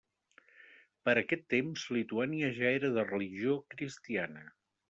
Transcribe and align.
Per 1.09 1.13
a 1.15 1.21
aquest 1.25 1.43
temps, 1.55 1.85
Lituània 1.97 2.51
ja 2.57 2.75
era 2.81 2.93
de 2.99 3.07
religió 3.13 3.63
cristiana. 3.75 4.49